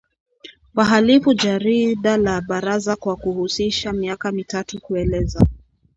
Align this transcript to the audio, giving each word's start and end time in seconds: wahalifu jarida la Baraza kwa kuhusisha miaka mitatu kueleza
wahalifu 0.75 1.33
jarida 1.33 2.17
la 2.17 2.41
Baraza 2.41 2.95
kwa 2.95 3.15
kuhusisha 3.15 3.93
miaka 3.93 4.31
mitatu 4.31 4.81
kueleza 4.81 5.45